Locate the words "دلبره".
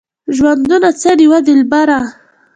1.47-1.99